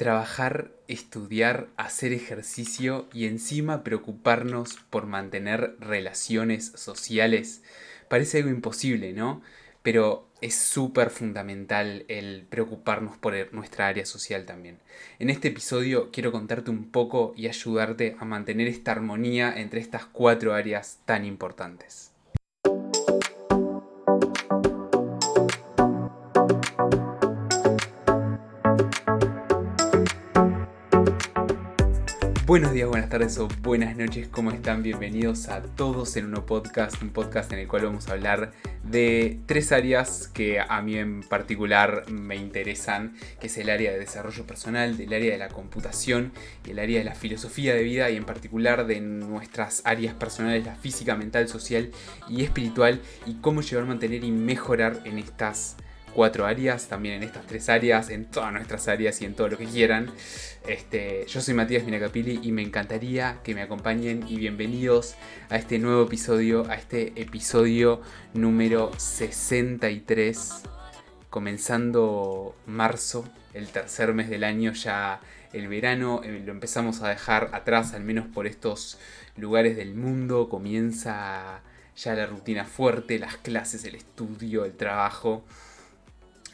trabajar, 0.00 0.70
estudiar, 0.88 1.68
hacer 1.76 2.14
ejercicio 2.14 3.06
y 3.12 3.26
encima 3.26 3.84
preocuparnos 3.84 4.78
por 4.88 5.04
mantener 5.04 5.76
relaciones 5.78 6.72
sociales. 6.74 7.62
Parece 8.08 8.38
algo 8.38 8.48
imposible, 8.48 9.12
¿no? 9.12 9.42
Pero 9.82 10.26
es 10.40 10.54
súper 10.54 11.10
fundamental 11.10 12.06
el 12.08 12.46
preocuparnos 12.48 13.18
por 13.18 13.52
nuestra 13.52 13.88
área 13.88 14.06
social 14.06 14.46
también. 14.46 14.78
En 15.18 15.28
este 15.28 15.48
episodio 15.48 16.10
quiero 16.10 16.32
contarte 16.32 16.70
un 16.70 16.90
poco 16.90 17.34
y 17.36 17.48
ayudarte 17.48 18.16
a 18.18 18.24
mantener 18.24 18.68
esta 18.68 18.92
armonía 18.92 19.52
entre 19.54 19.80
estas 19.80 20.06
cuatro 20.06 20.54
áreas 20.54 21.00
tan 21.04 21.26
importantes. 21.26 22.10
Buenos 32.50 32.72
días, 32.72 32.88
buenas 32.88 33.08
tardes 33.08 33.38
o 33.38 33.46
buenas 33.62 33.96
noches, 33.96 34.26
¿cómo 34.26 34.50
están? 34.50 34.82
Bienvenidos 34.82 35.48
a 35.48 35.62
todos 35.62 36.16
en 36.16 36.24
uno 36.24 36.46
podcast, 36.46 37.00
un 37.00 37.10
podcast 37.10 37.52
en 37.52 37.60
el 37.60 37.68
cual 37.68 37.84
vamos 37.84 38.08
a 38.08 38.14
hablar 38.14 38.50
de 38.82 39.38
tres 39.46 39.70
áreas 39.70 40.26
que 40.26 40.58
a 40.58 40.82
mí 40.82 40.96
en 40.96 41.20
particular 41.22 42.10
me 42.10 42.34
interesan, 42.34 43.14
que 43.38 43.46
es 43.46 43.56
el 43.56 43.70
área 43.70 43.92
de 43.92 44.00
desarrollo 44.00 44.48
personal, 44.48 45.00
el 45.00 45.14
área 45.14 45.30
de 45.30 45.38
la 45.38 45.46
computación 45.46 46.32
y 46.66 46.72
el 46.72 46.80
área 46.80 46.98
de 46.98 47.04
la 47.04 47.14
filosofía 47.14 47.72
de 47.72 47.84
vida 47.84 48.10
y 48.10 48.16
en 48.16 48.24
particular 48.24 48.84
de 48.84 49.00
nuestras 49.00 49.82
áreas 49.84 50.14
personales, 50.14 50.66
la 50.66 50.74
física, 50.74 51.14
mental, 51.14 51.46
social 51.46 51.92
y 52.28 52.42
espiritual 52.42 53.00
y 53.26 53.34
cómo 53.34 53.60
llevar, 53.60 53.86
mantener 53.86 54.24
y 54.24 54.32
mejorar 54.32 55.02
en 55.04 55.20
estas 55.20 55.76
cuatro 56.14 56.46
áreas, 56.46 56.88
también 56.88 57.16
en 57.16 57.22
estas 57.22 57.46
tres 57.46 57.68
áreas, 57.68 58.10
en 58.10 58.24
todas 58.26 58.52
nuestras 58.52 58.88
áreas 58.88 59.20
y 59.22 59.24
en 59.24 59.34
todo 59.34 59.48
lo 59.48 59.58
que 59.58 59.66
quieran. 59.66 60.10
Este, 60.66 61.24
yo 61.26 61.40
soy 61.40 61.54
Matías 61.54 61.84
Minacapili 61.84 62.40
y 62.42 62.52
me 62.52 62.62
encantaría 62.62 63.38
que 63.42 63.54
me 63.54 63.62
acompañen 63.62 64.24
y 64.28 64.36
bienvenidos 64.36 65.14
a 65.48 65.56
este 65.56 65.78
nuevo 65.78 66.04
episodio, 66.04 66.66
a 66.70 66.74
este 66.74 67.12
episodio 67.20 68.02
número 68.34 68.90
63, 68.96 70.62
comenzando 71.30 72.54
marzo, 72.66 73.28
el 73.54 73.68
tercer 73.68 74.14
mes 74.14 74.28
del 74.28 74.44
año, 74.44 74.72
ya 74.72 75.20
el 75.52 75.66
verano 75.68 76.20
eh, 76.22 76.42
lo 76.44 76.52
empezamos 76.52 77.02
a 77.02 77.08
dejar 77.08 77.50
atrás, 77.52 77.94
al 77.94 78.04
menos 78.04 78.26
por 78.26 78.46
estos 78.46 78.98
lugares 79.36 79.76
del 79.76 79.94
mundo, 79.94 80.48
comienza 80.48 81.62
ya 81.96 82.14
la 82.14 82.26
rutina 82.26 82.64
fuerte, 82.64 83.18
las 83.18 83.36
clases, 83.36 83.84
el 83.84 83.94
estudio, 83.94 84.64
el 84.64 84.76
trabajo. 84.76 85.44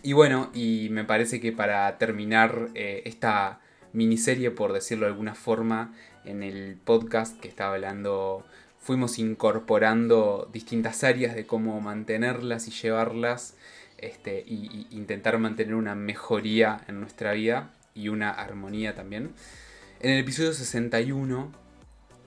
Y 0.02 0.12
bueno, 0.12 0.50
y 0.55 0.89
me 0.91 1.05
parece 1.05 1.41
que 1.41 1.52
para 1.52 1.98
terminar 1.98 2.69
eh, 2.75 3.02
esta 3.06 3.61
miniserie, 3.92 4.50
por 4.50 4.72
decirlo 4.72 5.06
de 5.06 5.12
alguna 5.12 5.34
forma, 5.34 5.94
en 6.25 6.42
el 6.42 6.77
podcast 6.84 7.39
que 7.41 7.48
estaba 7.48 7.75
hablando, 7.75 8.44
fuimos 8.78 9.19
incorporando 9.19 10.48
distintas 10.52 11.02
áreas 11.02 11.34
de 11.34 11.47
cómo 11.47 11.80
mantenerlas 11.80 12.69
y 12.69 12.70
llevarlas 12.70 13.55
este, 13.98 14.44
y, 14.47 14.86
intentar 14.91 15.39
mantener 15.39 15.74
una 15.74 15.94
mejoría 15.94 16.83
en 16.89 17.00
nuestra 17.00 17.33
vida 17.33 17.70
y 17.94 18.08
una 18.08 18.30
armonía 18.30 18.94
también. 18.94 19.33
En 20.00 20.11
el 20.11 20.20
episodio 20.20 20.52
61 20.52 21.50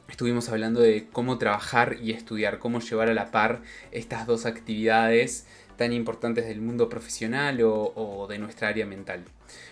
estuvimos 0.09 0.49
hablando 0.49 0.81
de 0.81 1.07
cómo 1.11 1.37
trabajar 1.37 1.97
y 2.01 2.11
estudiar, 2.11 2.59
cómo 2.59 2.79
llevar 2.79 3.09
a 3.09 3.13
la 3.13 3.31
par 3.31 3.61
estas 3.91 4.25
dos 4.25 4.45
actividades 4.45 5.45
tan 5.79 5.93
importantes 5.93 6.45
del 6.45 6.59
mundo 6.59 6.89
profesional 6.89 7.61
o, 7.63 8.27
de 8.29 8.37
nuestra 8.37 8.67
área 8.67 8.85
mental. 8.85 9.23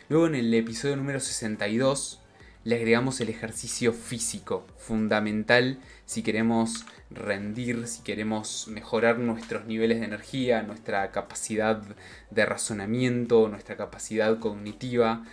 Luego 0.07 0.27
en 0.27 0.35
el 0.35 0.53
episodio 0.53 0.95
número 0.95 1.19
62 1.19 2.21
le 2.63 2.77
agregamos 2.77 3.19
el 3.19 3.27
ejercicio 3.27 3.91
físico, 3.91 4.65
fundamental 4.77 5.79
si 6.05 6.23
queremos 6.23 6.85
rendir, 7.11 7.87
si 7.87 8.03
queremos 8.03 8.69
mejorar 8.69 9.19
nuestros 9.19 9.65
niveles 9.65 9.99
de 9.99 10.05
energía, 10.05 10.63
nuestra 10.63 11.11
capacidad 11.11 11.83
de 12.31 12.45
razonamiento, 12.45 13.49
nuestra 13.49 13.75
capacidad 13.75 14.39
cognitiva, 14.39 15.25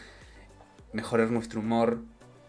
mejorar 0.92 1.30
nuestro 1.30 1.60
humor, 1.60 2.00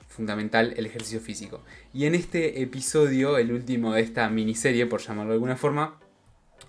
fundamental 0.08 0.74
el 0.78 0.88
ejercicio 0.88 1.20
físico. 1.20 1.62
Y 1.94 2.06
en 2.06 2.16
este 2.16 2.64
episodio, 2.64 3.38
el 3.38 3.52
último 3.52 3.94
de 3.94 4.02
esta 4.02 4.28
miniserie, 4.30 4.88
por 4.88 5.02
llamarlo 5.02 5.34
de 5.34 5.36
alguna 5.36 5.58
forma, 5.58 6.00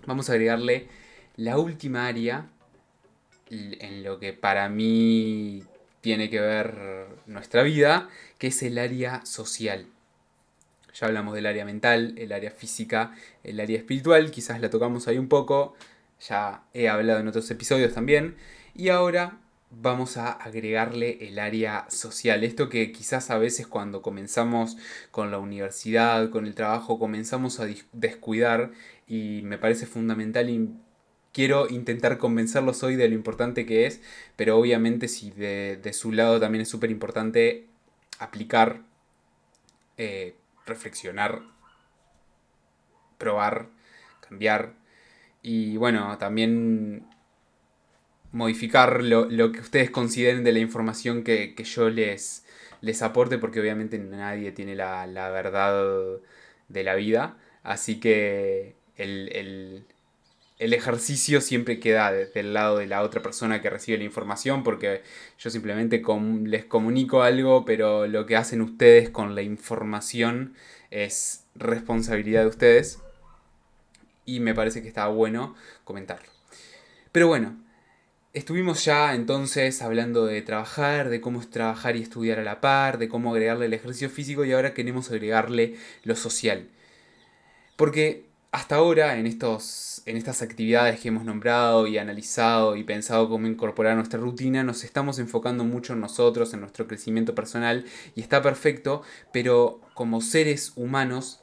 vamos 0.07 0.29
a 0.29 0.35
agregarle 0.35 0.89
la 1.37 1.59
última 1.59 2.07
área 2.07 2.49
en 3.51 4.03
lo 4.03 4.19
que 4.19 4.33
para 4.33 4.69
mí 4.69 5.63
tiene 6.01 6.31
que 6.31 6.41
ver 6.41 7.07
nuestra 7.27 7.63
vida, 7.63 8.09
que 8.39 8.49
es 8.49 8.63
el 8.63 8.79
área 8.79 9.25
social. 9.25 9.87
Ya 10.95 11.07
hablamos 11.09 11.35
del 11.35 11.47
área 11.47 11.65
mental, 11.65 12.15
el 12.17 12.33
área 12.33 12.51
física, 12.51 13.13
el 13.45 13.61
área 13.61 13.77
espiritual, 13.77 14.31
quizás 14.31 14.61
la 14.61 14.71
tocamos 14.71 15.09
ahí 15.09 15.19
un 15.19 15.29
poco, 15.29 15.75
ya 16.21 16.63
he 16.73 16.89
hablado 16.89 17.21
en 17.21 17.29
otros 17.29 17.51
episodios 17.51 17.93
también, 17.93 18.37
y 18.75 18.89
ahora 18.89 19.39
vamos 19.71 20.17
a 20.17 20.33
agregarle 20.33 21.19
el 21.29 21.39
área 21.39 21.87
social. 21.91 22.45
Esto 22.45 22.69
que 22.69 22.93
quizás 22.93 23.31
a 23.31 23.39
veces 23.39 23.67
cuando 23.67 24.01
comenzamos 24.01 24.77
con 25.11 25.31
la 25.31 25.39
universidad, 25.39 26.31
con 26.31 26.47
el 26.47 26.55
trabajo, 26.55 26.99
comenzamos 26.99 27.61
a 27.61 27.67
descuidar 27.93 28.71
y 29.07 29.43
me 29.43 29.59
parece 29.59 29.87
fundamental 29.87 30.49
quiero 31.37 31.69
intentar 31.69 32.17
convencerlos 32.17 32.83
hoy 32.83 32.97
de 32.97 33.11
lo 33.11 33.15
importante 33.15 33.67
que 33.67 33.85
es, 33.85 34.01
pero 34.37 34.57
obviamente 34.57 35.07
si 35.07 35.31
de, 35.33 35.93
su 35.93 36.11
lado 36.11 36.41
también 36.41 36.63
es 36.63 36.69
súper 36.71 36.91
importante 36.91 37.67
aplicar, 38.19 38.81
eh, 39.99 40.35
reflexionar, 40.65 41.43
probar, 43.19 43.69
cambiar 44.27 44.77
y 45.43 45.77
bueno, 45.77 46.17
también 46.17 47.07
modificar 48.33 49.03
lo, 49.03 49.29
que 49.53 49.61
ustedes 49.61 49.91
consideren 49.91 50.43
de 50.43 50.53
la 50.53 50.61
información 50.61 51.23
que, 51.23 51.55
yo 51.65 51.91
les, 51.91 52.47
les 52.81 53.03
aporte, 53.03 53.37
porque 53.37 53.61
obviamente 53.61 53.99
nadie 53.99 54.53
tiene 54.53 54.75
la, 54.75 55.05
verdad 55.31 56.19
de 56.69 56.83
la 56.83 56.95
vida, 56.95 57.37
así 57.63 58.01
que 58.01 58.75
el 58.97 59.29
el 59.35 59.85
ejercicio 60.59 61.41
siempre 61.41 61.81
queda 61.81 62.13
del 62.13 62.55
lado 62.55 62.79
de 62.79 62.87
la 62.87 63.03
otra 63.03 63.23
persona 63.23 63.61
que 63.61 63.69
recibe 63.69 63.99
la 63.99 64.05
información 64.05 64.63
porque 64.63 65.03
yo 65.39 65.51
simplemente 65.51 66.03
les 66.45 66.65
comunico 66.65 67.23
algo, 67.23 67.65
pero 67.65 68.07
lo 68.07 68.25
que 68.25 68.37
hacen 68.37 68.63
ustedes 68.63 69.11
con 69.11 69.35
la 69.35 69.43
información 69.43 70.55
es 70.91 71.45
responsabilidad 71.55 72.43
de 72.43 72.49
ustedes 72.49 73.01
y 74.25 74.41
me 74.41 74.55
parece 74.55 74.83
que 74.83 74.89
está 74.89 75.07
bueno 75.09 75.55
comentarlo. 75.85 76.29
Pero 77.13 77.29
bueno, 77.29 77.57
estuvimos 78.33 78.85
ya 78.85 79.15
entonces 79.15 79.81
hablando 79.83 80.27
de 80.27 80.43
trabajar, 80.43 81.09
de 81.09 81.21
cómo 81.21 81.41
es 81.41 81.51
trabajar 81.51 81.97
y 81.97 82.03
estudiar 82.03 82.39
a 82.39 82.45
la 82.45 82.61
par, 82.61 82.99
de 82.99 83.09
cómo 83.09 83.33
agregarle 83.33 83.67
el 83.67 83.75
ejercicio 83.75 84.11
físico 84.11 84.45
y 84.45 84.53
ahora 84.53 84.75
queremos 84.75 85.11
agregarle 85.11 85.77
lo 86.03 86.17
social. 86.17 86.69
Porque 87.77 88.26
hasta 88.57 88.77
ahora, 88.77 89.19
en, 89.19 89.27
estos, 89.27 90.01
en 90.07 90.17
estas 90.17 90.41
actividades 90.41 90.99
que 90.99 91.09
hemos 91.09 91.25
nombrado 91.25 91.87
y 91.87 91.99
analizado 91.99 92.75
y 92.75 92.85
pensado 92.85 93.29
cómo 93.29 93.47
incorporar 93.47 93.93
a 93.93 93.97
nuestra 93.97 94.19
rutina, 94.19 94.65
nos 94.65 94.83
estamos 94.83 95.19
enfocando 95.19 95.63
mucho 95.63 95.93
en 95.93 96.01
nosotros, 96.01 96.55
en 96.55 96.61
nuestro 96.61 96.87
crecimiento 96.87 97.35
personal, 97.35 97.85
y 98.15 98.23
está 98.23 98.41
perfecto, 98.41 99.03
pero 99.31 99.83
como 99.93 100.23
seres 100.23 100.73
humanos 100.75 101.43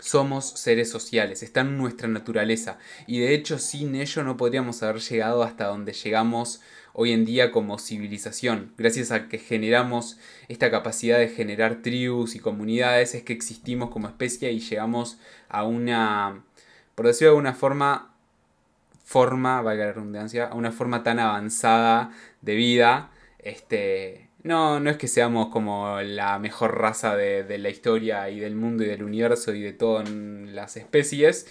somos 0.00 0.48
seres 0.50 0.90
sociales, 0.90 1.42
está 1.42 1.60
en 1.60 1.78
nuestra 1.78 2.08
naturaleza, 2.08 2.78
y 3.06 3.20
de 3.20 3.34
hecho 3.34 3.58
sin 3.58 3.94
ello 3.94 4.24
no 4.24 4.36
podríamos 4.36 4.82
haber 4.82 5.00
llegado 5.00 5.42
hasta 5.42 5.66
donde 5.66 5.92
llegamos 5.92 6.60
hoy 6.92 7.12
en 7.12 7.24
día 7.24 7.50
como 7.50 7.78
civilización. 7.78 8.72
Gracias 8.76 9.10
a 9.12 9.28
que 9.28 9.38
generamos 9.38 10.18
esta 10.48 10.70
capacidad 10.70 11.18
de 11.18 11.28
generar 11.28 11.82
tribus 11.82 12.34
y 12.34 12.40
comunidades, 12.40 13.14
es 13.14 13.22
que 13.22 13.32
existimos 13.32 13.90
como 13.90 14.08
especie 14.08 14.52
y 14.52 14.60
llegamos 14.60 15.18
a 15.48 15.64
una, 15.64 16.44
por 16.94 17.06
decirlo 17.06 17.30
de 17.30 17.36
alguna 17.36 17.54
forma, 17.54 18.14
forma, 19.04 19.60
valga 19.62 19.86
la 19.86 19.92
redundancia, 19.92 20.46
a 20.46 20.54
una 20.54 20.72
forma 20.72 21.02
tan 21.02 21.18
avanzada 21.18 22.12
de 22.40 22.54
vida. 22.54 23.10
Este, 23.38 24.28
no, 24.42 24.80
no 24.80 24.90
es 24.90 24.96
que 24.96 25.08
seamos 25.08 25.48
como 25.48 26.00
la 26.00 26.38
mejor 26.38 26.78
raza 26.78 27.16
de, 27.16 27.44
de 27.44 27.58
la 27.58 27.70
historia 27.70 28.28
y 28.30 28.40
del 28.40 28.56
mundo 28.56 28.84
y 28.84 28.86
del 28.86 29.02
universo 29.02 29.54
y 29.54 29.62
de 29.62 29.72
todas 29.72 30.10
las 30.10 30.76
especies, 30.76 31.46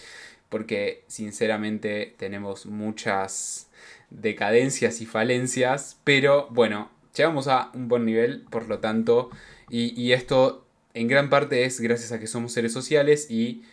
porque 0.49 1.03
sinceramente 1.07 2.15
tenemos 2.17 2.65
muchas 2.65 3.69
decadencias 4.09 5.01
y 5.01 5.05
falencias, 5.05 5.99
pero 6.03 6.47
bueno, 6.51 6.89
llegamos 7.15 7.47
a 7.47 7.71
un 7.73 7.87
buen 7.87 8.05
nivel, 8.05 8.45
por 8.49 8.67
lo 8.67 8.79
tanto, 8.79 9.29
y, 9.69 10.11
esto 10.11 10.65
en 10.93 11.07
gran 11.07 11.29
parte 11.29 11.63
es 11.63 11.79
gracias 11.79 12.11
a 12.11 12.19
que 12.19 12.27
somos 12.27 12.51
seres 12.51 12.73
sociales 12.73 13.31
y 13.31 13.63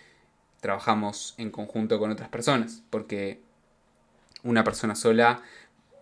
trabajamos 0.60 1.34
en 1.38 1.50
conjunto 1.50 1.98
con 1.98 2.12
otras 2.12 2.28
personas, 2.28 2.84
porque 2.90 3.40
una 4.44 4.62
persona 4.62 4.94
sola 4.94 5.42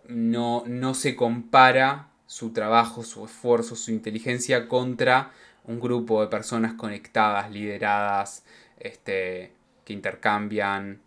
no, 0.07 0.63
no 0.67 0.93
se 0.93 1.15
compara 1.15 2.09
su 2.27 2.51
trabajo, 2.51 3.03
su 3.03 3.25
esfuerzo, 3.25 3.75
su 3.75 3.91
inteligencia 3.91 4.67
contra 4.67 5.31
un 5.63 5.79
grupo 5.79 6.21
de 6.21 6.27
personas 6.27 6.73
conectadas, 6.73 7.51
lideradas, 7.51 8.43
este, 8.79 9.51
que 9.83 9.93
intercambian, 9.93 11.01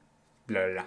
bla, 0.47 0.65
bla, 0.65 0.73
bla. 0.73 0.87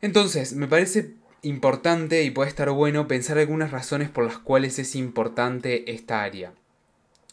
Entonces, 0.00 0.52
me 0.52 0.68
parece 0.68 1.14
importante 1.42 2.22
y 2.22 2.30
puede 2.30 2.50
estar 2.50 2.70
bueno 2.70 3.08
pensar 3.08 3.38
algunas 3.38 3.70
razones 3.70 4.10
por 4.10 4.24
las 4.24 4.38
cuales 4.38 4.78
es 4.78 4.94
importante 4.96 5.92
esta 5.92 6.22
área. 6.22 6.52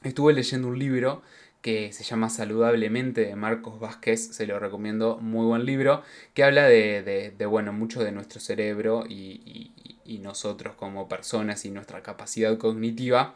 Estuve 0.04 0.34
leyendo 0.34 0.68
un 0.68 0.80
libro 0.80 1.22
que 1.62 1.94
se 1.94 2.04
llama 2.04 2.30
Saludablemente 2.30 3.22
de 3.22 3.36
Marcos 3.36 3.80
Vázquez, 3.80 4.36
se 4.36 4.48
lo 4.48 4.60
recomiendo, 4.60 5.18
muy 5.18 5.46
buen 5.46 5.66
libro, 5.66 6.02
que 6.34 6.44
habla 6.44 6.66
de, 6.66 7.34
bueno, 7.48 7.72
mucho 7.72 8.04
de 8.04 8.12
nuestro 8.12 8.40
cerebro 8.40 9.04
y, 9.08 9.42
y, 9.46 9.91
nosotros 10.20 10.76
como 10.76 11.08
personas 11.08 11.66
y 11.66 11.72
nuestra 11.72 12.04
capacidad 12.04 12.58
cognitiva. 12.58 13.36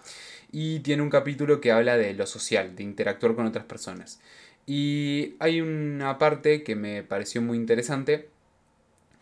Y 0.52 0.80
tiene 0.80 1.04
un 1.04 1.10
capítulo 1.10 1.62
que 1.62 1.72
habla 1.72 1.98
de 1.98 2.14
lo 2.14 2.28
social, 2.28 2.76
de 2.76 2.84
interactuar 2.84 3.36
con 3.36 3.46
otras 3.46 3.66
personas. 3.66 4.20
Y 4.66 5.36
hay 5.40 5.62
una 5.62 6.18
parte 6.18 6.64
que 6.64 6.76
me 6.76 7.04
pareció 7.04 7.42
muy 7.42 7.58
interesante, 7.58 8.30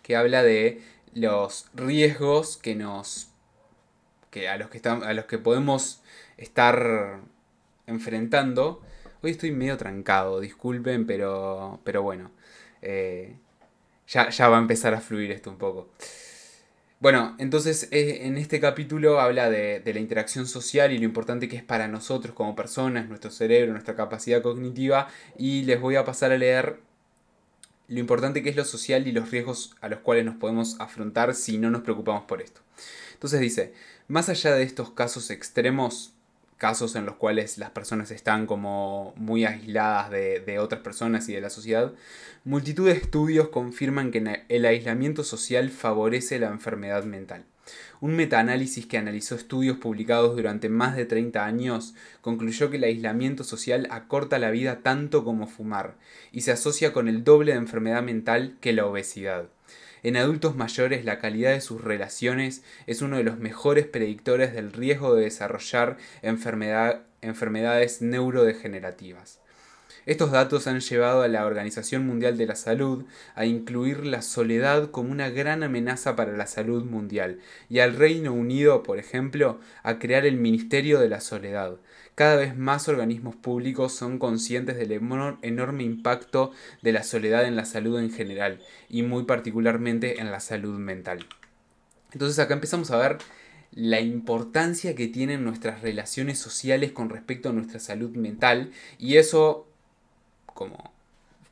que 0.01 0.15
habla 0.15 0.43
de 0.43 0.81
los 1.13 1.67
riesgos 1.73 2.57
que 2.57 2.75
nos 2.75 3.29
que 4.31 4.49
a 4.49 4.57
los 4.57 4.69
que 4.69 4.77
estamos, 4.77 5.05
a 5.05 5.13
los 5.13 5.25
que 5.25 5.37
podemos 5.37 6.01
estar 6.37 7.19
enfrentando. 7.87 8.81
Hoy 9.21 9.31
estoy 9.31 9.51
medio 9.51 9.77
trancado, 9.77 10.39
disculpen, 10.39 11.05
pero 11.05 11.79
pero 11.83 12.03
bueno, 12.03 12.31
eh, 12.81 13.35
ya, 14.07 14.29
ya 14.29 14.49
va 14.49 14.57
a 14.57 14.61
empezar 14.61 14.93
a 14.93 15.01
fluir 15.01 15.31
esto 15.31 15.49
un 15.49 15.57
poco. 15.57 15.89
Bueno, 17.03 17.35
entonces 17.37 17.89
eh, 17.91 18.19
en 18.21 18.37
este 18.37 18.61
capítulo 18.61 19.19
habla 19.19 19.49
de, 19.49 19.81
de, 19.81 19.93
la 19.93 19.99
interacción 19.99 20.47
social 20.47 20.93
y 20.93 20.99
lo 20.99 21.03
importante 21.03 21.49
que 21.49 21.57
es 21.57 21.61
para 21.61 21.89
nosotros 21.89 22.33
como 22.33 22.55
personas, 22.55 23.09
nuestro 23.09 23.29
cerebro, 23.29 23.73
nuestra 23.73 23.97
capacidad 23.97 24.41
cognitiva 24.41 25.09
y 25.37 25.63
les 25.63 25.81
voy 25.81 25.97
a 25.97 26.05
pasar 26.05 26.31
a 26.31 26.37
leer 26.37 26.79
lo 27.89 27.99
importante 27.99 28.41
que 28.41 28.47
es 28.47 28.55
lo 28.55 28.63
social 28.63 29.05
y 29.05 29.11
los 29.11 29.31
riesgos 29.31 29.75
a 29.81 29.89
los 29.89 29.99
cuales 29.99 30.23
nos 30.23 30.37
podemos 30.37 30.79
afrontar 30.79 31.35
si 31.35 31.57
no 31.57 31.69
nos 31.69 31.81
preocupamos 31.81 32.23
por 32.23 32.41
esto. 32.41 32.61
Entonces 33.11 33.41
dice, 33.41 33.73
más 34.07 34.29
allá 34.29 34.55
de 34.55 34.63
estos 34.63 34.91
casos 34.91 35.29
extremos, 35.29 36.12
casos 36.63 36.95
en 36.95 37.05
los 37.05 37.15
cuales 37.15 37.57
las 37.57 37.71
personas 37.71 38.09
están 38.09 38.45
como 38.45 39.13
muy 39.17 39.43
aisladas 39.43 40.09
de, 40.09 40.59
otras 40.59 40.79
personas 40.79 41.27
y 41.27 41.33
de 41.33 41.41
la 41.41 41.49
sociedad, 41.49 41.91
multitud 42.45 42.87
de 42.87 42.93
estudios 42.93 43.49
confirman 43.49 44.11
que 44.11 44.45
el 44.47 44.63
aislamiento 44.63 45.25
social 45.25 45.71
favorece 45.71 46.39
la 46.39 46.47
enfermedad 46.47 47.03
mental. 47.03 47.43
Un 47.99 48.15
metaanálisis 48.15 48.85
que 48.85 48.97
analizó 48.97 49.35
estudios 49.35 49.75
publicados 49.75 50.37
durante 50.37 50.69
más 50.69 50.95
de 50.95 51.05
30 51.05 51.43
años 51.43 51.95
concluyó 52.21 52.69
que 52.69 52.77
el 52.77 52.85
aislamiento 52.85 53.43
social 53.43 53.85
acorta 53.91 54.39
la 54.39 54.49
vida 54.49 54.79
tanto 54.83 55.25
como 55.25 55.47
fumar 55.47 55.97
y 56.31 56.41
se 56.41 56.53
asocia 56.53 56.93
con 56.93 57.09
el 57.09 57.25
doble 57.25 57.51
de 57.51 57.57
enfermedad 57.57 58.03
mental 58.03 58.55
que 58.61 58.71
la 58.71 58.85
obesidad. 58.85 59.49
En 60.03 60.17
adultos 60.17 60.57
mayores 60.57 61.05
la 61.05 61.19
calidad 61.19 61.53
de 61.53 61.61
sus 61.61 61.81
relaciones 61.81 62.61
es 62.87 63.01
uno 63.01 63.15
de 63.15 63.23
los 63.23 63.39
mejores 63.39 63.87
predictores 63.87 64.53
del 64.53 64.73
riesgo 64.73 65.15
de 65.15 65.23
desarrollar 65.23 65.95
enfermedades 66.21 68.01
neurodegenerativas. 68.01 69.39
Estos 70.05 70.31
datos 70.31 70.67
han 70.67 70.81
llevado 70.81 71.21
a 71.21 71.29
la 71.29 71.45
Organización 71.45 72.05
Mundial 72.05 72.37
de 72.37 72.45
la 72.45 72.55
Salud 72.57 73.05
a 73.35 73.45
incluir 73.45 74.05
la 74.05 74.21
soledad 74.21 74.91
como 74.91 75.09
una 75.09 75.29
gran 75.29 75.63
amenaza 75.63 76.17
para 76.17 76.35
la 76.35 76.47
salud 76.47 76.83
mundial 76.83 77.39
y 77.69 77.79
al 77.79 77.95
Reino 77.95 78.33
Unido, 78.33 78.83
por 78.83 78.99
ejemplo, 78.99 79.61
a 79.83 79.99
crear 79.99 80.25
el 80.25 80.35
Ministerio 80.35 80.99
de 80.99 81.07
la 81.07 81.21
Soledad. 81.21 81.77
Cada 82.15 82.35
vez 82.35 82.55
más 82.55 82.87
organismos 82.87 83.35
públicos 83.35 83.93
son 83.93 84.19
conscientes 84.19 84.77
del 84.77 84.91
enorme 84.91 85.83
impacto 85.83 86.51
de 86.81 86.91
la 86.91 87.03
soledad 87.03 87.45
en 87.45 87.55
la 87.55 87.65
salud 87.65 87.99
en 87.99 88.11
general 88.11 88.59
y 88.89 89.01
muy 89.03 89.23
particularmente 89.23 90.21
en 90.21 90.31
la 90.31 90.39
salud 90.39 90.77
mental. 90.77 91.25
Entonces 92.11 92.37
acá 92.37 92.53
empezamos 92.53 92.91
a 92.91 92.97
ver 92.97 93.17
la 93.71 93.99
importancia 93.99 94.93
que 94.93 95.07
tienen 95.07 95.43
nuestras 95.43 95.81
relaciones 95.81 96.37
sociales 96.37 96.91
con 96.91 97.09
respecto 97.09 97.49
a 97.49 97.53
nuestra 97.53 97.79
salud 97.79 98.15
mental 98.15 98.71
y 98.99 99.17
eso 99.17 99.67
como 100.53 100.93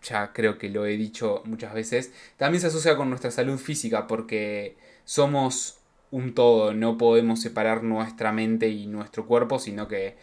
ya 0.03 0.33
creo 0.33 0.57
que 0.57 0.69
lo 0.69 0.85
he 0.85 0.97
dicho 0.97 1.41
muchas 1.45 1.73
veces, 1.73 2.11
también 2.37 2.61
se 2.61 2.67
asocia 2.67 2.95
con 2.95 3.09
nuestra 3.09 3.31
salud 3.31 3.57
física 3.57 4.07
porque 4.07 4.75
somos 5.05 5.77
un 6.11 6.33
todo, 6.33 6.73
no 6.73 6.97
podemos 6.97 7.41
separar 7.41 7.83
nuestra 7.83 8.31
mente 8.31 8.69
y 8.69 8.87
nuestro 8.87 9.25
cuerpo, 9.25 9.59
sino 9.59 9.87
que, 9.87 10.17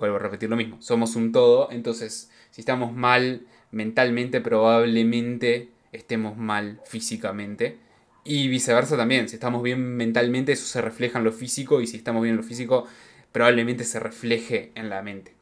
vuelvo 0.00 0.16
a 0.16 0.20
repetir 0.20 0.50
lo 0.50 0.56
mismo, 0.56 0.80
somos 0.80 1.14
un 1.16 1.32
todo, 1.32 1.70
entonces 1.70 2.30
si 2.50 2.60
estamos 2.60 2.92
mal 2.92 3.46
mentalmente 3.70 4.40
probablemente 4.40 5.68
estemos 5.92 6.36
mal 6.36 6.80
físicamente. 6.84 7.78
Y 8.22 8.48
viceversa 8.48 8.96
también, 8.96 9.28
si 9.28 9.36
estamos 9.36 9.62
bien 9.62 9.96
mentalmente 9.96 10.52
eso 10.52 10.66
se 10.66 10.82
refleja 10.82 11.18
en 11.18 11.24
lo 11.24 11.32
físico 11.32 11.80
y 11.80 11.86
si 11.86 11.96
estamos 11.96 12.22
bien 12.22 12.34
en 12.34 12.38
lo 12.38 12.42
físico 12.42 12.86
probablemente 13.32 13.84
se 13.84 14.00
refleje 14.00 14.72
en 14.74 14.90
la 14.90 15.02
mente. 15.02 15.34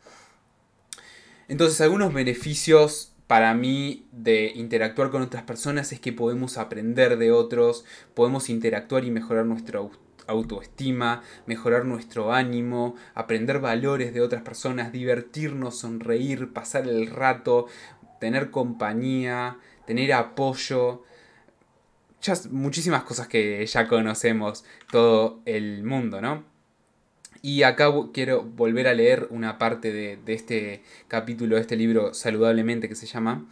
Entonces, 1.49 1.81
algunos 1.81 2.13
beneficios 2.13 3.13
para 3.27 3.55
mí 3.55 4.07
de 4.13 4.53
interactuar 4.55 5.11
con 5.11 5.23
otras 5.23 5.43
personas 5.43 5.93
es 5.93 6.01
que 6.01 6.13
podemos 6.13 6.59
aprender 6.59 7.19
de 7.19 7.33
otros, 7.33 7.85
podemos 8.15 8.49
interactuar 8.49 9.05
y 9.05 9.11
mejorar 9.11 9.47
nuestra 9.47 9.81
autoestima, 10.29 11.23
mejorar 11.47 11.85
nuestro 11.85 12.33
ánimo, 12.33 12.95
aprender 13.15 13.59
valores 13.59 14.15
de 14.15 14.21
otras 14.21 14.43
personas, 14.43 14.93
divertirnos, 14.93 15.79
sonreír, 15.81 16.53
pasar 16.53 16.87
el 16.87 17.09
rato, 17.09 17.67
tener 18.21 18.51
compañía, 18.51 19.59
tener 19.87 20.13
apoyo. 20.13 21.03
muchísimas 22.51 23.03
cosas 23.03 23.29
que 23.29 23.65
ya 23.67 23.89
conocemos 23.89 24.65
todo 24.91 25.41
el 25.47 25.83
mundo, 25.83 26.21
¿no? 26.21 26.45
Y 27.41 27.63
acá 27.63 27.93
quiero 28.13 28.43
volver 28.43 28.89
a 28.89 28.95
leer 28.95 29.29
una 29.31 29.59
parte 29.59 29.93
de, 29.93 30.19
este 30.27 30.83
capítulo, 31.07 31.55
de 31.55 31.63
este 31.63 31.77
libro 31.77 32.13
saludablemente 32.13 32.89
que 32.89 32.97
se 32.97 33.07
llama, 33.07 33.47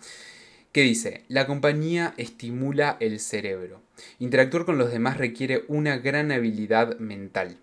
que 0.76 0.82
dice, 0.82 1.24
la 1.28 1.46
compañía 1.46 2.12
estimula 2.18 2.98
el 3.00 3.18
cerebro. 3.18 3.80
Interactuar 4.18 4.66
con 4.66 4.76
los 4.76 4.92
demás 4.92 5.16
requiere 5.16 5.64
una 5.68 5.96
gran 5.96 6.30
habilidad 6.30 6.98
mental. 6.98 7.56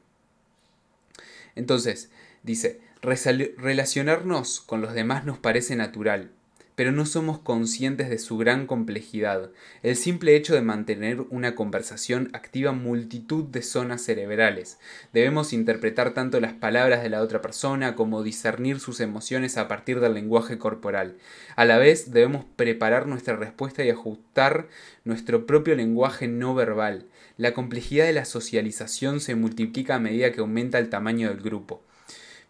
Entonces, 1.53 2.09
dice, 2.41 2.81
relacionarnos 3.03 4.61
con 4.61 4.81
los 4.81 4.95
demás 4.95 5.25
nos 5.25 5.37
parece 5.37 5.75
natural, 5.75 6.31
pero 6.75 6.91
no 6.91 7.05
somos 7.05 7.39
conscientes 7.39 8.09
de 8.09 8.17
su 8.17 8.37
gran 8.37 8.65
complejidad. 8.67 9.51
El 9.81 9.95
simple 9.95 10.35
hecho 10.35 10.53
de 10.55 10.61
mantener 10.61 11.21
una 11.29 11.55
conversación 11.55 12.29
activa 12.33 12.71
multitud 12.71 13.43
de 13.43 13.61
zonas 13.61 14.01
cerebrales. 14.01 14.79
Debemos 15.13 15.53
interpretar 15.53 16.13
tanto 16.13 16.39
las 16.39 16.53
palabras 16.53 17.03
de 17.03 17.09
la 17.09 17.21
otra 17.21 17.41
persona 17.41 17.95
como 17.95 18.23
discernir 18.23 18.79
sus 18.79 18.99
emociones 18.99 19.57
a 19.57 19.67
partir 19.67 19.99
del 19.99 20.13
lenguaje 20.13 20.57
corporal. 20.57 21.17
A 21.55 21.65
la 21.65 21.77
vez 21.77 22.11
debemos 22.11 22.45
preparar 22.55 23.07
nuestra 23.07 23.35
respuesta 23.35 23.83
y 23.83 23.89
ajustar 23.89 24.67
nuestro 25.03 25.45
propio 25.45 25.75
lenguaje 25.75 26.27
no 26.27 26.55
verbal. 26.55 27.05
La 27.37 27.53
complejidad 27.53 28.05
de 28.05 28.13
la 28.13 28.25
socialización 28.25 29.19
se 29.19 29.35
multiplica 29.35 29.95
a 29.95 29.99
medida 29.99 30.31
que 30.31 30.41
aumenta 30.41 30.79
el 30.79 30.89
tamaño 30.89 31.29
del 31.29 31.41
grupo. 31.41 31.81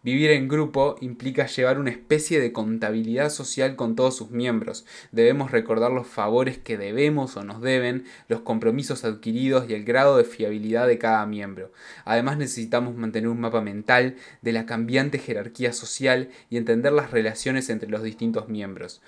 Vivir 0.04 0.32
en 0.32 0.48
grupo 0.48 0.96
implica 1.00 1.46
llevar 1.46 1.78
una 1.78 1.88
especie 1.88 2.38
de 2.38 2.52
contabilidad 2.52 3.30
social 3.30 3.74
con 3.74 3.96
todos 3.96 4.14
sus 4.14 4.30
miembros. 4.30 4.84
Debemos 5.12 5.50
recordar 5.50 5.92
los 5.92 6.06
favores 6.06 6.58
que 6.58 6.76
debemos 6.76 7.38
o 7.38 7.42
nos 7.42 7.62
deben, 7.62 8.04
los 8.28 8.42
compromisos 8.42 9.06
adquiridos 9.06 9.64
y 9.66 9.72
el 9.72 9.84
grado 9.84 10.18
de 10.18 10.24
fiabilidad 10.24 10.86
de 10.86 10.98
cada 10.98 11.24
miembro. 11.24 11.72
Además 12.04 12.36
necesitamos 12.36 12.94
mantener 12.94 13.30
un 13.30 13.40
mapa 13.40 13.62
mental 13.62 14.16
de 14.42 14.52
la 14.52 14.66
cambiante 14.66 15.18
jerarquía 15.18 15.72
social 15.72 16.28
y 16.50 16.58
entender 16.58 16.92
las 16.92 17.10
relaciones 17.10 17.70
entre 17.70 17.88
los 17.88 18.02
distintos 18.02 18.50
miembros. 18.50 19.00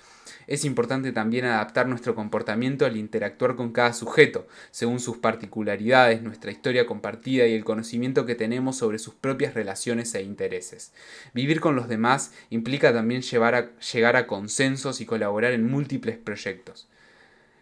Es 0.47 0.63
importante 0.63 1.11
también 1.11 1.45
adaptar 1.45 1.87
nuestro 1.87 2.15
comportamiento 2.15 2.85
al 2.85 2.97
interactuar 2.97 3.55
con 3.55 3.71
cada 3.71 3.93
sujeto, 3.93 4.47
según 4.71 4.99
sus 4.99 5.17
particularidades, 5.17 6.21
nuestra 6.21 6.51
historia 6.51 6.85
compartida 6.85 7.45
y 7.45 7.53
el 7.53 7.65
conocimiento 7.65 8.25
que 8.25 8.35
tenemos 8.35 8.77
sobre 8.77 8.97
sus 8.97 9.13
propias 9.13 9.53
relaciones 9.53 10.15
e 10.15 10.23
intereses. 10.23 10.86
Vivir 11.33 11.59
con 11.59 11.75
los 11.75 11.87
demás 11.87 12.33
implica 12.49 12.93
también 12.93 13.21
llegar 13.21 14.15
a 14.15 14.27
consensos 14.27 15.01
y 15.01 15.05
colaborar 15.05 15.53
en 15.53 15.69
múltiples 15.69 16.17
proyectos. 16.17 16.87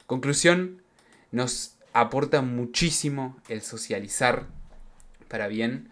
Conclusión, 0.05 0.81
nos 1.31 1.75
aporta 1.93 2.41
muchísimo 2.41 3.37
el 3.49 3.61
socializar 3.61 4.47
para 5.27 5.47
bien, 5.47 5.89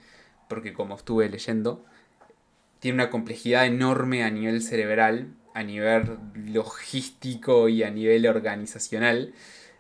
porque 0.47 0.73
como 0.73 0.95
estuve 0.95 1.29
leyendo, 1.29 1.85
tiene 2.79 2.95
una 2.95 3.09
complejidad 3.09 3.65
enorme 3.65 4.23
a 4.23 4.29
nivel 4.29 4.61
cerebral 4.61 5.33
a 5.53 5.63
nivel 5.63 6.17
logístico 6.35 7.69
y 7.69 7.83
a 7.83 7.91
nivel 7.91 8.25
organizacional. 8.27 9.33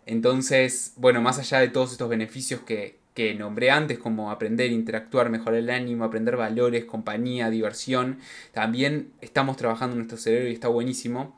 Entonces, 0.05 0.93
bueno, 0.95 1.21
más 1.21 1.39
allá 1.39 1.59
de 1.59 1.69
todos 1.69 1.91
estos 1.91 2.09
beneficios 2.09 2.61
que, 2.61 2.99
que 3.13 3.33
nombré 3.35 3.71
antes, 3.71 3.99
como 3.99 4.31
aprender, 4.31 4.71
interactuar, 4.71 5.29
mejorar 5.29 5.59
el 5.59 5.69
ánimo, 5.69 6.03
aprender 6.03 6.35
valores, 6.35 6.85
compañía, 6.85 7.49
diversión, 7.49 8.19
también 8.51 9.11
estamos 9.21 9.57
trabajando 9.57 9.93
en 9.93 9.99
nuestro 9.99 10.17
cerebro 10.17 10.49
y 10.49 10.53
está 10.53 10.67
buenísimo. 10.67 11.37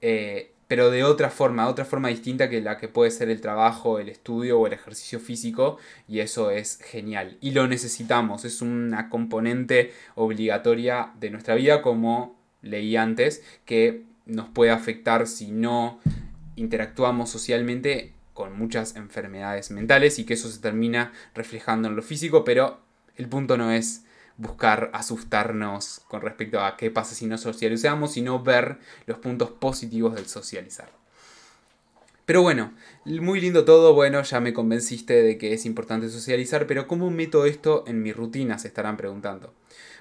Eh, 0.00 0.52
pero 0.70 0.92
de 0.92 1.02
otra 1.02 1.30
forma, 1.30 1.66
otra 1.66 1.84
forma 1.84 2.10
distinta 2.10 2.48
que 2.48 2.60
la 2.60 2.78
que 2.78 2.86
puede 2.86 3.10
ser 3.10 3.28
el 3.28 3.40
trabajo, 3.40 3.98
el 3.98 4.08
estudio 4.08 4.60
o 4.60 4.68
el 4.68 4.72
ejercicio 4.72 5.18
físico, 5.18 5.78
y 6.06 6.20
eso 6.20 6.52
es 6.52 6.78
genial. 6.78 7.38
Y 7.40 7.50
lo 7.50 7.66
necesitamos, 7.66 8.44
es 8.44 8.62
una 8.62 9.08
componente 9.08 9.92
obligatoria 10.14 11.12
de 11.18 11.30
nuestra 11.30 11.56
vida, 11.56 11.82
como 11.82 12.38
leí 12.62 12.94
antes, 12.94 13.42
que 13.64 14.04
nos 14.26 14.48
puede 14.48 14.70
afectar 14.70 15.26
si 15.26 15.50
no 15.50 15.98
interactuamos 16.54 17.30
socialmente 17.30 18.12
con 18.34 18.56
muchas 18.56 18.96
enfermedades 18.96 19.70
mentales 19.70 20.18
y 20.18 20.24
que 20.24 20.34
eso 20.34 20.48
se 20.48 20.60
termina 20.60 21.12
reflejando 21.34 21.88
en 21.88 21.96
lo 21.96 22.02
físico, 22.02 22.44
pero 22.44 22.80
el 23.16 23.28
punto 23.28 23.56
no 23.56 23.70
es 23.70 24.04
buscar 24.36 24.90
asustarnos 24.94 26.00
con 26.08 26.22
respecto 26.22 26.60
a 26.60 26.76
qué 26.76 26.90
pasa 26.90 27.14
si 27.14 27.26
no 27.26 27.36
socializamos, 27.36 28.12
sino 28.12 28.42
ver 28.42 28.78
los 29.06 29.18
puntos 29.18 29.50
positivos 29.50 30.14
del 30.14 30.26
socializar. 30.26 30.90
Pero 32.24 32.42
bueno, 32.42 32.72
muy 33.04 33.40
lindo 33.40 33.64
todo, 33.64 33.92
bueno, 33.92 34.22
ya 34.22 34.40
me 34.40 34.54
convenciste 34.54 35.22
de 35.22 35.36
que 35.36 35.52
es 35.52 35.66
importante 35.66 36.08
socializar, 36.08 36.66
pero 36.66 36.86
¿cómo 36.86 37.10
meto 37.10 37.44
esto 37.44 37.84
en 37.86 38.02
mi 38.02 38.12
rutina? 38.12 38.58
Se 38.58 38.68
estarán 38.68 38.96
preguntando. 38.96 39.52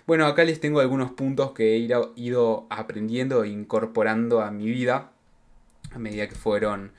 Bueno, 0.05 0.25
acá 0.27 0.43
les 0.43 0.59
tengo 0.59 0.79
algunos 0.79 1.11
puntos 1.11 1.51
que 1.51 1.73
he 1.73 1.77
ido 2.15 2.67
aprendiendo 2.69 3.43
e 3.43 3.49
incorporando 3.49 4.41
a 4.41 4.51
mi 4.51 4.67
vida 4.67 5.11
a 5.91 5.99
medida 5.99 6.27
que 6.27 6.35
fueron, 6.35 6.91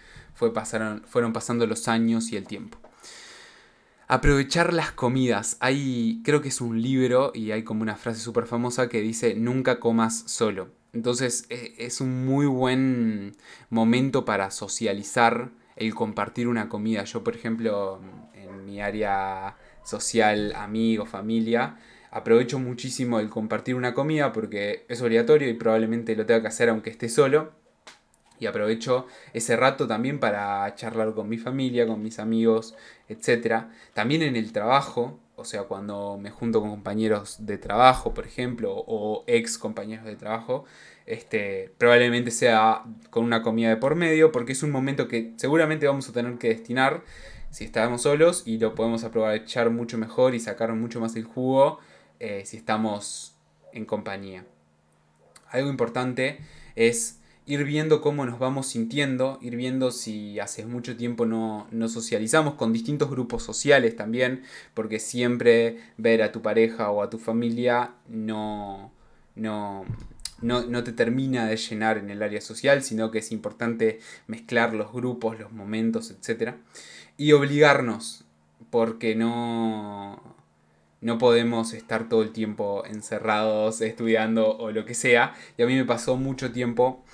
fueron 1.06 1.32
pasando 1.32 1.66
los 1.66 1.88
años 1.88 2.32
y 2.32 2.37
el 2.37 2.47
tiempo. 2.47 2.78
Aprovechar 4.09 4.73
las 4.73 4.90
comidas. 4.90 5.56
Hay, 5.61 6.20
creo 6.25 6.40
que 6.42 6.49
es 6.49 6.61
un 6.61 6.82
libro 6.82 7.30
y 7.32 7.52
hay 7.52 7.62
como 7.62 7.82
una 7.82 7.94
frase 7.94 8.20
súper 8.20 8.47
famosa 8.47 8.88
que 8.88 9.00
dice 9.00 9.37
nunca 9.37 9.78
comas 9.78 10.25
solo. 10.26 10.68
Entonces 10.92 11.44
e, 11.49 11.75
es 11.78 12.00
un 12.00 12.26
muy 12.26 12.47
buen 12.47 13.37
momento 13.68 14.25
para 14.25 14.50
socializar 14.50 15.50
el 15.76 15.94
compartir 15.94 16.49
una 16.49 16.68
comida. 16.68 17.04
Yo, 17.04 17.23
por 17.23 17.37
ejemplo, 17.37 18.00
en 18.35 18.64
mi 18.64 18.80
área 18.80 19.56
social, 19.85 20.54
amigos, 20.56 21.09
familia, 21.09 21.78
aprovecho 22.11 22.59
muchísimo 22.59 23.20
el 23.20 23.28
compartir 23.28 23.76
una 23.76 23.94
comida 23.94 24.32
porque 24.32 24.87
es 24.88 25.00
obligatorio 25.02 25.49
y 25.49 25.54
probablemente 25.54 26.16
lo 26.16 26.26
tenga 26.26 26.42
que 26.42 26.49
hacer 26.49 26.68
aunque 26.68 26.90
esté 26.90 27.09
solo 27.09 27.60
y 28.40 28.47
aprovecho 28.47 29.06
ese 29.32 29.54
rato 29.54 29.87
también 29.87 30.18
para 30.18 30.75
charlar 30.75 31.14
con 31.14 31.28
mi 31.28 31.38
familia, 31.38 31.87
con 31.87 32.02
mis 32.02 32.18
amigos, 32.18 32.75
etc. 33.09 33.66
También 33.94 34.23
en 34.23 34.35
el 34.35 34.52
trabajo, 34.52 35.20
o 35.37 35.44
sea, 35.44 35.64
cuando 35.64 36.18
me 36.18 36.30
junto 36.30 36.61
con 36.61 36.70
compañeros 36.70 37.47
de 37.47 37.59
trabajo, 37.59 38.12
por 38.14 38.26
ejemplo, 38.26 38.73
o 38.75 39.25
ex 39.26 39.59
compañeros 39.59 40.06
de 40.06 40.16
trabajo, 40.16 40.64
este, 41.06 41.73
probablemente 41.78 42.30
sea 42.30 42.82
con 43.11 43.25
una 43.25 43.42
comida 43.42 43.68
de 43.68 43.76
por 43.76 43.94
medio, 43.94 44.32
porque 44.32 44.52
es 44.52 44.62
un 44.62 44.70
momento 44.70 45.06
que 45.06 45.35
seguramente 45.37 45.87
vamos 45.87 46.09
a 46.09 46.12
tener 46.12 46.38
que 46.38 46.49
destinar 46.49 47.02
si 47.50 47.64
estamos 47.64 48.02
solos 48.02 48.44
y 48.47 48.59
lo 48.59 48.75
podemos 48.75 49.04
aprovechar 49.04 49.70
mucho 49.70 49.99
mejor 49.99 50.35
y 50.35 50.40
sacar 50.40 50.73
mucho 50.75 51.00
más 51.00 51.16
el 51.16 51.25
jugo 51.25 51.78
eh, 52.20 52.42
si 52.47 52.56
estamos 52.56 53.37
en 53.73 53.85
compañía. 53.85 54.44
Algo 55.50 55.68
importante 55.68 56.38
es 56.76 57.20
ir 57.50 57.64
viendo 57.64 58.00
cómo 58.00 58.25
nos 58.25 58.38
vamos 58.38 58.69
sintiendo, 58.69 59.38
ir 59.42 59.57
viendo 59.57 59.90
si 59.90 60.38
hace 60.38 60.64
mucho 60.66 60.97
tiempo 60.97 61.26
no, 61.26 61.66
no, 61.73 61.88
socializamos 61.88 62.54
con 62.54 62.73
distintos 62.73 63.11
grupos 63.11 63.42
sociales 63.42 63.97
también, 63.97 64.45
porque 64.73 65.00
siempre 65.00 65.80
ver 65.97 66.23
a 66.23 66.30
tu 66.30 66.42
pareja 66.42 66.90
o 66.90 67.02
a 67.02 67.11
tu 67.11 67.19
familia 67.19 67.95
no, 68.09 68.92
no, 69.35 69.85
no, 70.40 70.64
no 70.64 70.85
te 70.85 70.92
termina 70.92 71.47
de 71.47 71.57
llenar 71.57 71.99
en 71.99 72.11
el 72.11 72.23
área 72.23 72.40
social, 72.40 72.85
sino 72.85 73.11
que 73.11 73.19
es 73.19 73.33
importante 73.33 73.99
mezclar 74.28 74.73
los 74.73 74.92
grupos, 74.92 75.40
los 75.40 75.50
momentos, 75.50 76.12
etc. 76.12 76.54
Y 77.16 77.33
obligarnos, 77.33 78.25
porque 78.71 79.16
no, 79.16 80.23
no 81.00 81.19
podemos 81.19 81.73
estar 81.73 82.09
todo 82.09 82.23
el 82.23 82.30
tiempo 82.30 82.85
encerrados 82.87 83.80
estudiando 83.80 84.57
o 84.57 84.71
lo 84.71 84.85
que 84.85 84.95
sea. 84.95 85.35
Y 85.59 85.62
a 85.64 85.66
mí 85.66 85.75
me 85.75 85.85
pasó 85.85 86.16
mucho 86.16 86.52
tiempo 86.52 87.04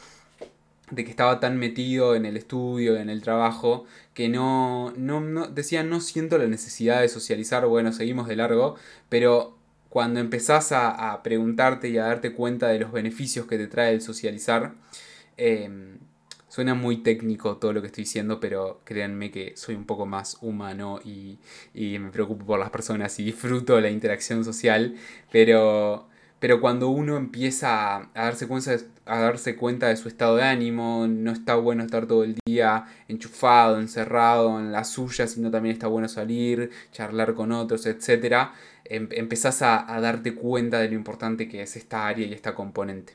de 0.91 1.05
que 1.05 1.11
estaba 1.11 1.41
tan 1.41 1.59
metido 1.59 2.15
en 2.15 2.27
el 2.27 2.37
estudio, 2.37 2.97
en 2.97 3.11
el 3.11 3.23
trabajo, 3.23 3.87
que 4.15 4.29
no, 4.29 4.93
no, 4.97 5.49
decía, 5.49 5.83
no 5.83 6.01
siento 6.01 6.39
la 6.39 6.47
necesidad 6.47 7.01
de 7.01 7.09
socializar, 7.09 7.67
bueno, 7.67 7.93
seguimos 7.93 8.29
de 8.29 8.37
largo, 8.37 8.77
pero 9.09 9.57
cuando 9.89 10.21
empezás 10.21 10.73
a, 10.73 11.21
preguntarte 11.23 11.89
y 11.89 11.99
a 11.99 12.05
darte 12.05 12.33
cuenta 12.33 12.69
de 12.69 12.79
los 12.81 12.93
beneficios 12.93 13.47
que 13.47 13.57
te 13.59 13.67
trae 13.67 13.93
el 13.95 14.03
socializar, 14.03 14.75
em, 15.37 15.99
suena 16.49 16.75
muy 16.75 16.99
técnico 16.99 17.57
todo 17.59 17.73
lo 17.73 17.81
que 17.81 17.89
estoy 17.89 18.05
diciendo, 18.05 18.39
pero 18.41 18.81
créanme 18.85 19.31
que 19.31 19.57
soy 19.57 19.75
un 19.75 19.87
poco 19.87 20.07
más 20.07 20.39
humano 20.41 21.01
y, 21.05 21.39
y 21.75 21.99
me 21.99 22.11
preocupo 22.11 22.47
por 22.47 22.59
las 22.59 22.71
personas 22.71 23.19
y 23.19 23.25
disfruto 23.25 23.81
la 23.81 23.91
interacción 23.91 24.45
social, 24.45 24.97
pero 25.33 26.09
pero 26.39 26.61
cuando 26.61 26.89
uno 26.91 27.17
empieza 27.17 27.97
a 27.97 28.11
darse, 28.15 28.47
cuenta, 28.47 28.77
a 29.07 29.21
darse 29.21 29.57
cuenta 29.57 29.89
de 29.89 29.97
su 29.97 30.09
estado 30.09 30.37
de 30.37 30.45
ánimo, 30.45 31.07
no 31.09 31.33
está 31.33 31.55
bueno 31.57 31.83
estar 31.83 32.07
todo 32.07 32.25
el 32.25 32.37
día 32.47 32.87
enchufado, 33.09 33.81
encerrado 33.81 34.59
en 34.61 34.73
la 34.73 34.85
suya, 34.85 35.27
sino 35.27 35.51
también 35.51 35.73
está 35.75 35.87
bueno 35.87 36.09
salir, 36.09 36.71
charlar 36.93 37.35
con 37.35 37.53
otros, 37.53 37.87
etc., 37.87 38.51
em, 38.85 39.09
empezás 39.13 39.63
a, 39.63 39.93
a 39.95 40.01
darte 40.01 40.35
cuenta 40.35 40.79
de 40.81 40.89
lo 40.89 40.95
importante 40.95 41.49
que 41.49 41.63
es 41.63 41.77
esta 41.77 42.07
área 42.07 42.27
y 42.27 42.33
esta 42.33 42.55
componente. 42.55 43.15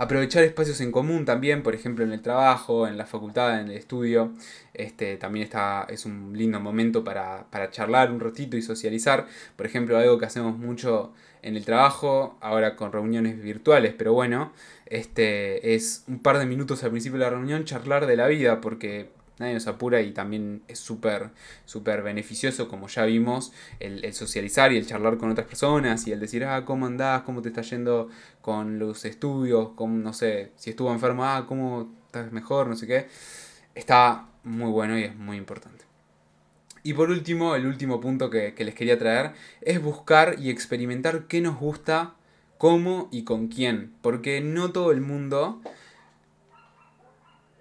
Aprovechar 0.00 0.44
espacios 0.44 0.80
en 0.80 0.92
común 0.92 1.26
también, 1.26 1.62
por 1.62 1.74
ejemplo 1.74 2.02
en 2.06 2.12
el 2.12 2.22
trabajo, 2.22 2.88
en 2.88 2.96
la 2.96 3.04
facultad, 3.04 3.60
en 3.60 3.68
el 3.68 3.76
estudio. 3.76 4.32
Este, 4.72 5.18
también 5.18 5.44
está, 5.44 5.86
es 5.90 6.06
un 6.06 6.32
lindo 6.34 6.58
momento 6.58 7.04
para, 7.04 7.44
para 7.50 7.70
charlar 7.70 8.10
un 8.10 8.18
ratito 8.18 8.56
y 8.56 8.62
socializar. 8.62 9.26
Por 9.56 9.66
ejemplo, 9.66 9.98
algo 9.98 10.16
que 10.16 10.24
hacemos 10.24 10.56
mucho 10.56 11.12
en 11.42 11.54
el 11.54 11.66
trabajo, 11.66 12.38
ahora 12.40 12.76
con 12.76 12.92
reuniones 12.92 13.42
virtuales, 13.42 13.92
pero 13.92 14.14
bueno, 14.14 14.54
este, 14.86 15.74
es 15.74 16.04
un 16.08 16.20
par 16.20 16.38
de 16.38 16.46
minutos 16.46 16.82
al 16.82 16.92
principio 16.92 17.18
de 17.18 17.26
la 17.26 17.30
reunión 17.32 17.66
charlar 17.66 18.06
de 18.06 18.16
la 18.16 18.26
vida, 18.26 18.62
porque 18.62 19.10
nadie 19.40 19.54
nos 19.54 19.66
apura 19.66 20.02
y 20.02 20.12
también 20.12 20.62
es 20.68 20.78
súper, 20.78 21.30
súper 21.64 22.02
beneficioso, 22.02 22.68
como 22.68 22.86
ya 22.88 23.04
vimos, 23.06 23.52
el, 23.80 24.12
socializar 24.12 24.70
y 24.70 24.76
el 24.76 24.86
charlar 24.86 25.16
con 25.16 25.30
otras 25.30 25.46
personas 25.46 26.06
y 26.06 26.12
el 26.12 26.20
decir, 26.20 26.44
ah, 26.44 26.64
¿cómo 26.64 26.86
andás? 26.86 27.22
¿Cómo 27.22 27.42
te 27.42 27.48
está 27.48 27.62
yendo 27.62 28.08
con 28.42 28.78
los 28.78 29.04
estudios? 29.06 29.70
¿Cómo, 29.74 29.96
no 29.98 30.12
sé, 30.12 30.52
si 30.56 30.70
estuvo 30.70 30.92
enfermo, 30.92 31.24
ah, 31.24 31.46
¿cómo 31.48 31.90
estás 32.06 32.30
mejor? 32.32 32.68
No 32.68 32.76
sé 32.76 32.86
qué. 32.86 33.08
Está 33.74 34.28
muy 34.44 34.70
bueno 34.70 34.98
y 34.98 35.04
es 35.04 35.16
muy 35.16 35.38
importante. 35.38 35.86
Y 36.82 36.92
por 36.92 37.10
último, 37.10 37.56
el 37.56 37.66
último 37.66 38.00
punto 38.00 38.28
que, 38.30 38.54
que 38.54 38.64
les 38.64 38.74
quería 38.74 38.98
traer 38.98 39.32
es 39.62 39.82
buscar 39.82 40.36
y 40.38 40.50
experimentar 40.50 41.26
qué 41.26 41.40
nos 41.40 41.58
gusta, 41.58 42.14
cómo 42.58 43.08
y 43.10 43.24
con 43.24 43.48
quién. 43.48 43.94
Porque 44.02 44.42
no 44.42 44.70
todo 44.70 44.92
el 44.92 45.00
mundo 45.00 45.62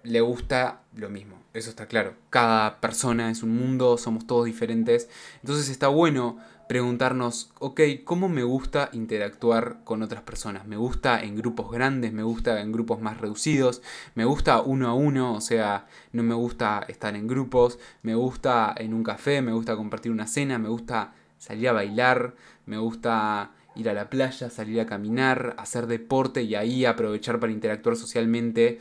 le 0.04 0.22
gusta 0.22 0.82
lo 0.96 1.10
mismo 1.10 1.40
eso 1.54 1.70
está 1.70 1.88
claro. 1.88 2.14
Cada 2.30 2.80
persona 2.80 3.32
es 3.32 3.44
un 3.44 3.56
mundo, 3.56 3.98
somos 3.98 4.28
todos 4.28 4.46
diferentes. 4.46 5.10
Entonces 5.42 5.70
está 5.70 5.88
bueno 5.88 6.38
preguntarnos, 6.68 7.52
ok, 7.60 7.82
¿cómo 8.04 8.30
me 8.30 8.44
gusta 8.44 8.90
interactuar 8.94 9.84
con 9.84 10.04
otras 10.04 10.22
personas? 10.22 10.68
¿Me 10.68 10.78
gusta 10.78 11.22
en 11.24 11.36
grupos 11.36 11.72
grandes? 11.72 12.14
¿Me 12.14 12.22
gusta 12.22 12.62
en 12.62 12.72
grupos 12.72 13.02
más 13.02 13.20
reducidos? 13.20 13.82
¿Me 14.14 14.26
gusta 14.26 14.62
uno 14.62 14.90
a 14.90 14.94
uno? 14.94 15.34
O 15.34 15.42
sea, 15.42 15.88
no 16.12 16.22
me 16.22 16.36
gusta 16.36 16.86
estar 16.88 17.16
en 17.16 17.28
grupos. 17.28 17.80
¿Me 18.04 18.14
gusta 18.14 18.74
en 18.78 18.94
un 18.94 19.04
café? 19.04 19.42
¿Me 19.42 19.54
gusta 19.54 19.76
compartir 19.76 20.12
una 20.12 20.28
cena? 20.28 20.60
¿Me 20.60 20.70
gusta 20.70 21.14
salir 21.40 21.70
a 21.70 21.74
bailar? 21.74 22.36
¿Me 22.68 22.78
gusta 22.78 23.52
ir 23.76 23.90
a 23.90 23.94
la 23.94 24.10
playa, 24.10 24.50
salir 24.52 24.80
a 24.82 24.86
caminar, 24.86 25.56
hacer 25.58 25.88
deporte 25.88 26.44
y 26.44 26.54
ahí 26.54 26.86
aprovechar 26.86 27.40
para 27.40 27.52
interactuar 27.52 27.96
socialmente? 27.96 28.80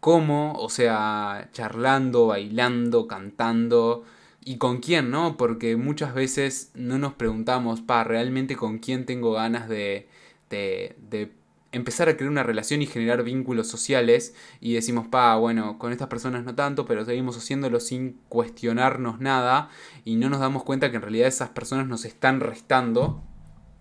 Cómo, 0.00 0.52
o 0.54 0.68
sea, 0.68 1.48
charlando, 1.52 2.28
bailando, 2.28 3.06
cantando 3.08 4.04
y 4.44 4.56
con 4.58 4.78
quién, 4.78 5.10
¿no? 5.10 5.36
Porque 5.36 5.76
muchas 5.76 6.14
veces 6.14 6.70
no 6.74 6.98
nos 6.98 7.14
preguntamos, 7.14 7.80
pa, 7.80 8.04
realmente 8.04 8.56
con 8.56 8.78
quién 8.78 9.06
tengo 9.06 9.32
ganas 9.32 9.68
de, 9.68 10.08
de, 10.50 10.96
de 11.10 11.32
empezar 11.72 12.08
a 12.08 12.16
crear 12.16 12.30
una 12.30 12.42
relación 12.42 12.80
y 12.80 12.86
generar 12.86 13.22
vínculos 13.24 13.68
sociales 13.68 14.34
y 14.60 14.72
decimos, 14.74 15.08
pa, 15.08 15.36
bueno, 15.36 15.78
con 15.78 15.92
estas 15.92 16.08
personas 16.08 16.44
no 16.44 16.54
tanto, 16.54 16.86
pero 16.86 17.04
seguimos 17.04 17.36
haciéndolo 17.36 17.80
sin 17.80 18.20
cuestionarnos 18.28 19.20
nada 19.20 19.68
y 20.04 20.16
no 20.16 20.30
nos 20.30 20.40
damos 20.40 20.64
cuenta 20.64 20.90
que 20.90 20.96
en 20.96 21.02
realidad 21.02 21.28
esas 21.28 21.50
personas 21.50 21.86
nos 21.86 22.04
están 22.04 22.40
restando. 22.40 23.22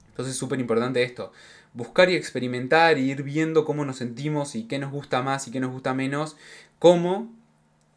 Entonces 0.10 0.34
es 0.34 0.40
súper 0.40 0.60
importante 0.60 1.04
esto 1.04 1.32
buscar 1.78 2.10
y 2.10 2.16
experimentar 2.16 2.98
y 2.98 3.12
ir 3.12 3.22
viendo 3.22 3.64
cómo 3.64 3.86
nos 3.86 3.98
sentimos 3.98 4.56
y 4.56 4.64
qué 4.64 4.80
nos 4.80 4.92
gusta 4.92 5.22
más 5.22 5.48
y 5.48 5.52
qué 5.52 5.60
nos 5.60 5.72
gusta 5.72 5.94
menos, 5.94 6.36
cómo 6.80 7.32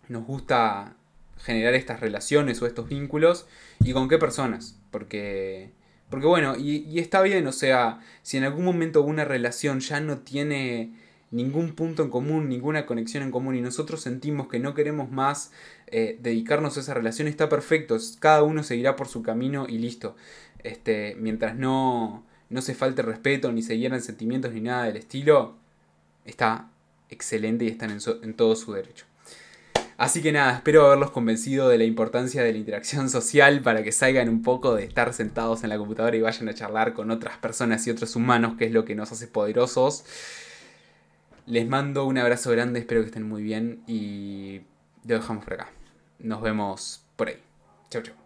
nos 0.09 0.27
gusta 0.27 0.97
generar 1.39 1.73
estas 1.73 2.01
relaciones 2.01 2.61
o 2.61 2.67
estos 2.67 2.89
vínculos 2.91 3.47
y 3.81 3.93
con 3.95 4.09
qué 4.09 4.19
personas. 4.19 4.79
Porque, 4.91 5.71
porque 6.11 6.27
bueno, 6.27 6.57
y, 6.59 6.99
está 6.99 7.23
bien, 7.23 7.47
o 7.47 7.53
sea, 7.53 8.01
si 8.23 8.37
en 8.37 8.45
algún 8.45 8.67
momento 8.67 9.03
una 9.03 9.25
relación 9.25 9.81
ya 9.81 9.99
no 10.01 10.19
tiene 10.19 10.93
ningún 11.31 11.73
punto 11.75 12.03
en 12.03 12.11
común, 12.11 12.51
ninguna 12.51 12.85
conexión 12.85 13.23
en 13.23 13.31
común 13.31 13.55
y 13.57 13.63
nosotros 13.63 14.03
sentimos 14.03 14.49
que 14.49 14.59
no 14.59 14.75
queremos 14.75 15.11
más 15.11 15.53
eh, 15.87 16.19
dedicarnos 16.21 16.77
a 16.77 16.81
esa 16.81 16.93
relación, 16.93 17.29
está 17.29 17.49
perfecto, 17.49 17.97
cada 18.19 18.43
uno 18.43 18.63
seguirá 18.63 18.95
por 18.95 19.09
su 19.09 19.23
camino 19.23 19.67
y 19.67 19.79
listo. 19.79 20.17
Este, 20.63 21.17
mientras 21.19 21.57
no, 21.57 22.27
no 22.51 22.61
se 22.63 22.75
falte 22.75 23.03
respeto, 23.03 23.51
ni 23.53 23.63
se 23.63 23.79
hieran 23.79 24.03
sentimientos, 24.03 24.53
ni 24.53 24.61
nada 24.61 24.85
del 24.85 24.97
estilo, 24.97 25.57
está 26.25 26.69
excelente 27.09 27.65
y 27.65 27.69
están 27.69 27.91
en, 27.91 27.99
en 28.23 28.35
todo 28.35 28.55
su 28.57 28.73
derecho. 28.73 29.07
Así 29.97 30.23
que 30.23 30.33
nada, 30.33 30.55
espero 30.55 30.87
haberlos 30.87 31.11
convencido 31.11 31.69
de 31.69 31.77
la 31.77 31.85
importancia 31.85 32.43
de 32.43 32.53
la 32.53 32.59
interacción 32.59 33.11
social 33.11 33.61
para 33.61 33.83
que 33.83 33.93
salgan 33.93 34.31
un 34.31 34.43
poco 34.43 34.75
de 34.75 34.85
estar 34.85 35.13
sentados 35.13 35.63
en 35.63 35.69
la 35.69 35.77
computadora 35.77 36.17
y 36.17 36.23
vayan 36.23 36.49
a 36.49 36.55
charlar 36.55 36.95
con 36.95 37.11
otras 37.11 37.37
personas 37.37 37.87
y 37.87 37.91
otros 37.91 38.17
humanos, 38.17 38.55
que 38.59 38.65
es 38.65 38.73
lo 38.73 38.87
que 38.87 38.95
nos 38.95 39.13
hace 39.13 39.27
poderosos. 39.27 40.05
Les 41.45 41.69
mando 41.69 42.07
un 42.07 42.17
abrazo 42.17 42.51
grande, 42.51 42.81
espero 42.81 43.03
que 43.03 43.09
estén 43.09 43.29
muy 43.29 43.43
bien 43.43 43.83
y 43.87 44.63
lo 45.05 45.17
dejamos 45.17 45.45
por 45.45 45.55
acá. 45.55 45.69
Nos 46.19 46.41
vemos 46.41 47.05
por 47.17 47.29
ahí. 47.29 47.37
Chau, 47.91 48.03
chau. 48.03 48.20